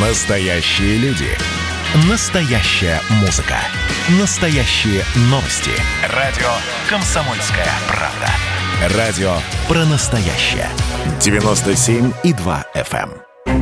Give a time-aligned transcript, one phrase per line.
[0.00, 1.26] Настоящие люди.
[2.08, 3.56] Настоящая музыка.
[4.20, 5.72] Настоящие новости.
[6.14, 6.46] Радио
[6.88, 8.96] «Комсомольская правда».
[8.96, 9.32] Радио
[9.66, 10.68] про настоящее.
[11.18, 13.10] 97,2 FM.
[13.46, 13.52] эм.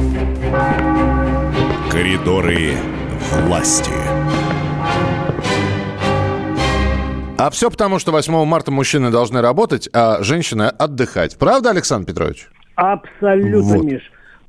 [1.90, 2.74] Коридоры
[3.30, 3.92] власти.
[7.38, 11.38] А все потому, что 8 марта мужчины должны работать, а женщины отдыхать.
[11.38, 12.48] Правда, Александр Петрович?
[12.74, 13.84] Абсолютно, Вот.
[13.84, 14.03] Миш.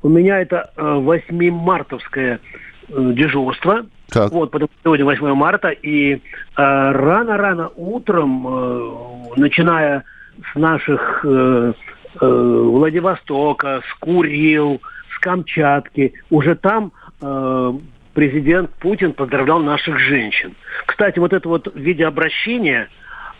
[0.04, 2.40] У меня это э, 8-мартовское
[2.90, 3.86] э, дежурство.
[4.10, 4.32] Так.
[4.32, 6.20] Вот, потому что сегодня 8 марта, и э,
[6.56, 10.04] рано-рано утром, начиная
[10.54, 11.26] с наших
[12.20, 14.82] Владивостока, с Курил,
[15.14, 16.92] с Камчатки, уже там
[18.14, 20.56] президент Путин поздравлял наших женщин.
[20.86, 22.88] Кстати, вот это вот видеообращение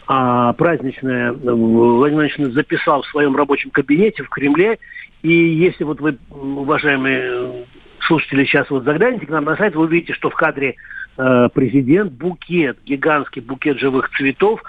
[0.08, 4.80] а, праздничное э, Владимир Владимирович записал в своем рабочем кабинете в Кремле.
[5.22, 7.64] И если вот вы, уважаемые э,
[8.08, 10.76] слушатели, сейчас вот загляните к нам на сайт, вы увидите, что в кадре
[11.18, 14.62] э, президент, букет, гигантский букет живых цветов.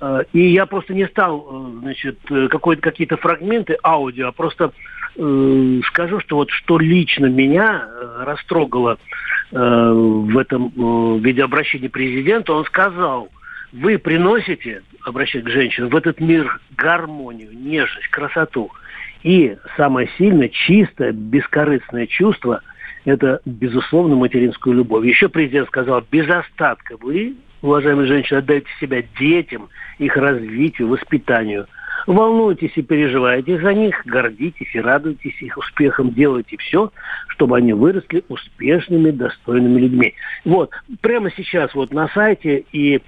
[0.00, 2.18] Э, и я просто не стал, э, значит,
[2.80, 4.72] какие-то фрагменты аудио, а просто
[5.16, 7.88] э, скажу, что вот что лично меня
[8.20, 8.98] растрогало
[9.50, 13.28] э, в этом э, видеообращении президента, он сказал,
[13.74, 18.70] вы приносите, обращаясь к женщинам, в этот мир гармонию, нежность, красоту.
[19.22, 22.62] И самое сильное, чистое, бескорыстное чувство–
[23.04, 25.04] это, безусловно, материнскую любовь.
[25.04, 31.66] Еще президент сказал, без остатка вы, уважаемые женщины, отдаете себя детям, их развитию, воспитанию.
[32.06, 36.90] Волнуйтесь и переживайте за них, гордитесь и радуйтесь их успехом, делайте все,
[37.28, 40.14] чтобы они выросли успешными, достойными людьми.
[40.44, 43.00] Вот, прямо сейчас вот на сайте, и э,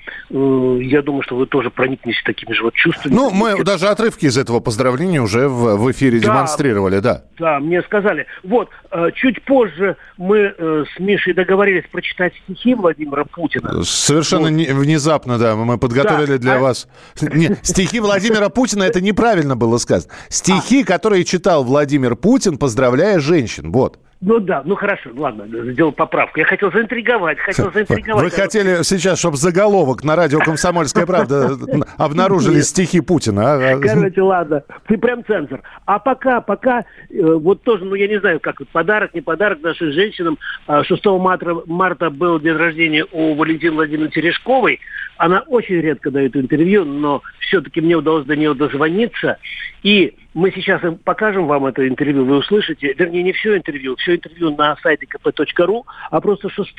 [0.83, 3.15] я думаю, что вы тоже проникнетесь такими же вот чувствами.
[3.15, 6.27] Ну, мы даже отрывки из этого поздравления уже в, в эфире Да.
[6.33, 7.23] демонстрировали, да.
[7.39, 8.27] Да, мне сказали.
[8.43, 13.83] Вот, э, чуть позже мы э, с Мишей договорились прочитать стихи Владимира Путина.
[13.85, 14.51] Совершенно Вот.
[14.51, 16.89] не- внезапно, да, мы подготовили Да, для а- вас.
[17.21, 20.13] Не, стихи Владимира Путина, это неправильно было сказано.
[20.29, 23.73] Стихи, которые читал Владимир Путин, поздравляя женщин.
[23.73, 23.99] Вот.
[24.23, 26.39] Ну да, ну хорошо, ладно, сделал поправку.
[26.39, 28.25] Я хотел заинтриговать, хотел заинтриговать.
[28.25, 31.51] Вы хотели сейчас, чтобы заголовок на радио «Комсомольская правда»
[31.99, 33.55] обнаружили стихи Путина.
[33.55, 33.75] а?
[33.75, 35.61] А- Короче, ладно, ты прям цензор.
[35.85, 36.85] А пока, пока, э,
[37.21, 40.39] вот тоже, ну я не знаю, как вот подарок, не подарок нашим женщинам.
[40.67, 44.81] А, 6 марта, марта был день рождения у Валентины Владимировны Терешковой.
[45.19, 49.37] Она очень редко дает интервью, но все-таки мне удалось до нее дозвониться.
[49.83, 52.93] И мы сейчас покажем вам это интервью, вы услышите.
[52.93, 56.75] Вернее, не все интервью, все интервью на сайте kp.ru, а просто 6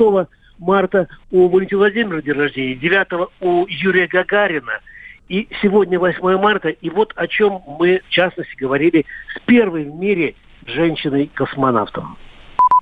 [0.59, 4.79] марта у Валентины Владимировны день рождения, 9 у Юрия Гагарина.
[5.27, 9.95] И сегодня 8 марта, и вот о чем мы, в частности, говорили с первой в
[9.95, 10.35] мире
[10.67, 12.15] женщиной-космонавтом.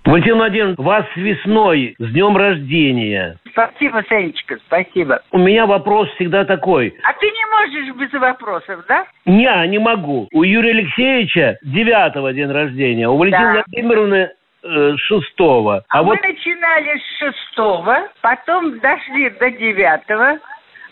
[0.06, 3.38] Валентин Владимирович, вас с весной, с днем рождения.
[3.50, 5.22] Спасибо, Санечка, спасибо.
[5.32, 6.94] У меня вопрос всегда такой.
[7.04, 9.06] А ты не можешь без вопросов, да?
[9.26, 10.28] Не, не могу.
[10.32, 13.64] У Юрия Алексеевича 9 день рождения, у Валентины Да.
[13.66, 14.30] Владимировны
[14.64, 20.38] э, 6 А, А, вот мы начинали с шестого, потом дошли до девятого,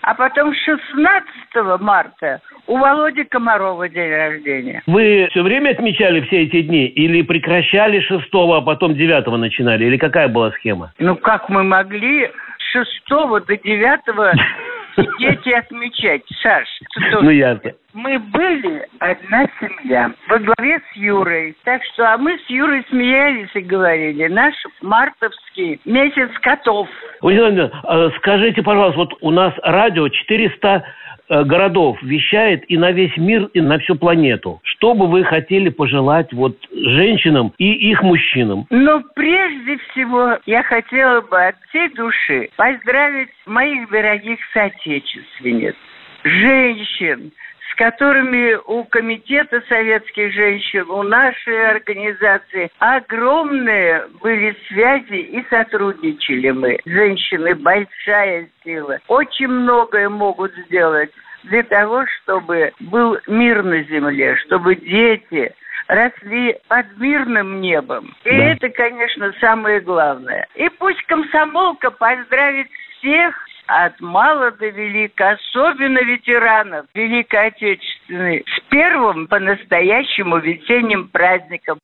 [0.03, 4.83] а потом 16 марта у Володи Комарова день рождения.
[4.85, 6.87] Вы все время отмечали все эти дни?
[6.87, 9.85] Или прекращали 6 а потом 9 начинали?
[9.85, 10.91] Или какая была схема?
[10.99, 12.29] Ну, как мы могли
[12.73, 13.99] 6 до 9
[15.19, 16.23] дети отмечать.
[16.41, 16.67] Саш,
[17.07, 17.71] что ну, ясно.
[17.93, 21.55] мы были одна семья во главе с Юрой.
[21.63, 26.87] Так что, а мы с Юрой смеялись и говорили, наш мартовский месяц котов.
[27.21, 30.83] Елена, а скажите, пожалуйста, вот у нас радио 400
[31.29, 34.59] городов вещает и на весь мир, и на всю планету.
[34.63, 38.65] Что бы вы хотели пожелать вот женщинам и их мужчинам?
[38.69, 45.75] Но прежде всего я хотела бы от всей души поздравить моих дорогих соотечественниц,
[46.23, 47.31] женщин,
[47.73, 56.79] с которыми у Комитета советских женщин, у нашей организации огромные были связи и сотрудничали мы.
[56.85, 58.99] Женщины большая сила.
[59.07, 61.09] Очень многое могут сделать
[61.43, 65.51] для того, чтобы был мир на земле, чтобы дети
[65.87, 68.15] росли под мирным небом.
[68.23, 68.51] И Да.
[68.51, 70.47] это, конечно, самое главное.
[70.55, 72.67] И пусть комсомолка поздравит
[72.97, 81.79] всех от мала до велика, особенно ветеранов Великой Отечественной, с первым по-настоящему весенним праздником.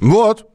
[0.00, 0.46] Вот.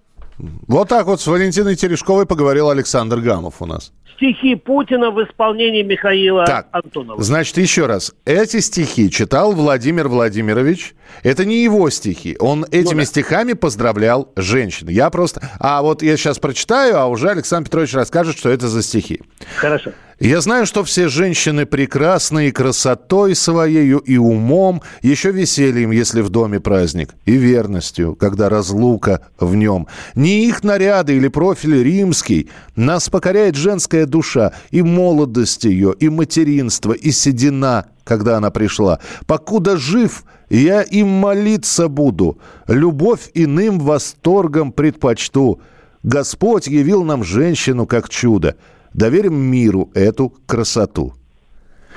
[0.67, 3.93] Вот так вот с Валентиной Терешковой поговорил Александр Гамов у нас.
[4.17, 7.21] Стихи Путина в исполнении Михаила так, Антонова.
[7.23, 8.13] Значит, еще раз.
[8.25, 10.95] Эти стихи читал Владимир Владимирович.
[11.23, 12.35] Это не его стихи.
[12.39, 13.05] Он этими ну, да.
[13.05, 14.89] стихами поздравлял женщин.
[14.89, 15.47] Я просто...
[15.59, 19.21] А вот я сейчас прочитаю, а уже Александр Петрович расскажет, что это за стихи.
[19.55, 19.91] Хорошо.
[20.19, 26.29] Я знаю, что все женщины прекрасны и красотой своею, и умом, еще весельем, если в
[26.29, 29.87] доме праздник, и верностью, когда разлука в нем.
[30.15, 36.93] Не их наряды или профиль римский, нас покоряет женская душа, и молодость ее, и материнство,
[36.93, 38.99] и седина, когда она пришла.
[39.25, 45.61] Покуда жив, я им молиться буду, любовь иным восторгом предпочту.
[46.03, 48.55] Господь явил нам женщину как чудо.
[48.93, 51.13] Доверим миру эту красоту.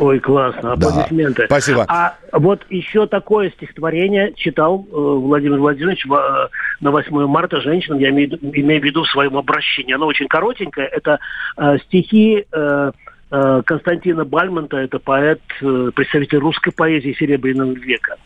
[0.01, 1.43] Ой, классно, аплодисменты.
[1.43, 1.85] Да, спасибо.
[1.87, 6.49] А вот еще такое стихотворение читал э, Владимир Владимирович в, э,
[6.81, 9.93] на 8 марта женщинам, я имею, имею в виду в своем обращении.
[9.93, 10.87] Оно очень коротенькое.
[10.87, 11.21] Это
[11.59, 12.93] э, стихи э,
[13.31, 18.17] э, Константина Бальмонта, это поэт, э, представитель русской поэзии Серебряного века.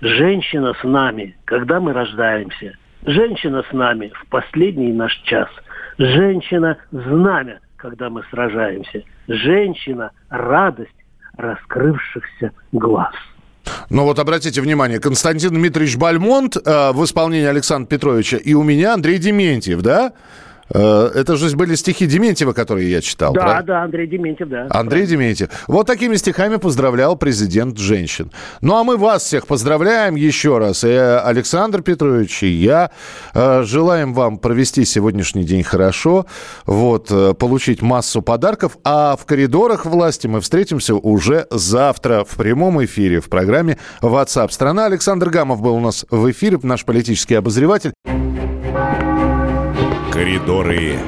[0.00, 2.74] «Женщина с нами, когда мы рождаемся.
[3.04, 5.48] Женщина с нами в последний наш час.
[5.98, 9.02] Женщина– знамя, когда мы сражаемся.
[9.26, 10.92] Женщина– радость
[11.38, 13.14] раскрывшихся глаз.
[13.90, 18.94] Ну вот обратите внимание, Константин Дмитриевич Бальмонт э, в исполнении Александра Петровича и у меня
[18.94, 20.12] Андрей Дементьев, да?
[20.74, 23.32] Э, это же были стихи Дементьева, которые я читал.
[23.32, 23.66] Да, правда?
[23.66, 24.66] да, Андрей Дементьев, да.
[24.70, 25.48] Андрей Дементьев.
[25.66, 28.30] Вот такими стихами поздравлял президент женщин.
[28.60, 30.84] Ну а мы вас всех поздравляем еще раз.
[30.84, 32.90] И Александр Петрович, и я
[33.34, 36.26] э, желаем вам провести сегодняшний день хорошо,
[36.66, 38.78] вот, э, получить массу подарков.
[38.84, 44.50] А в коридорах власти мы встретимся уже завтра в прямом эфире в программе WhatsApp.
[44.50, 47.92] Страна Александр Гамов был у нас в эфире, наш политический обозреватель.
[50.18, 50.98] Коридоры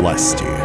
[0.00, 0.59] власти.